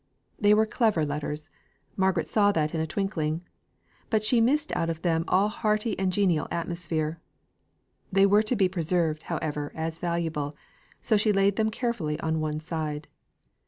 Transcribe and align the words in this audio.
They 0.39 0.55
were 0.55 0.65
clever 0.65 1.05
letters; 1.05 1.51
Margaret 1.95 2.25
saw 2.25 2.51
that 2.53 2.73
in 2.73 2.81
a 2.81 2.87
twinkling; 2.87 3.43
but 4.09 4.23
she 4.23 4.41
missed 4.41 4.71
out 4.75 4.89
of 4.89 5.03
them 5.03 5.23
all 5.27 5.49
hearty 5.49 5.93
and 5.99 6.11
genial 6.11 6.47
atmosphere. 6.49 7.19
They 8.11 8.25
were 8.25 8.41
to 8.41 8.55
be 8.55 8.67
preserved, 8.67 9.21
however, 9.29 9.71
as 9.75 9.99
valuable; 9.99 10.55
so 11.01 11.17
she 11.17 11.31
laid 11.31 11.55
them 11.55 11.69
carefully 11.69 12.19
on 12.19 12.39
one 12.39 12.59
side. 12.59 13.09